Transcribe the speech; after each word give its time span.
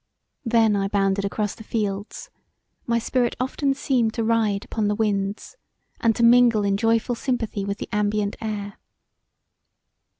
Then 0.43 0.75
I 0.75 0.87
bounded 0.87 1.25
across 1.25 1.53
the 1.53 1.63
fields; 1.63 2.31
my 2.87 2.97
spirit 2.97 3.35
often 3.39 3.75
seemed 3.75 4.15
to 4.15 4.23
ride 4.23 4.65
upon 4.65 4.87
the 4.87 4.95
winds, 4.95 5.57
and 5.99 6.15
to 6.15 6.23
mingle 6.23 6.63
in 6.63 6.75
joyful 6.75 7.13
sympathy 7.13 7.63
with 7.65 7.77
the 7.77 7.89
ambient 7.91 8.35
air. 8.41 8.79